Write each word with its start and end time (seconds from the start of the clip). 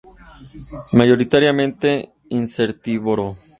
Mayoritariamente 0.97 2.11
insectívoro. 2.29 3.35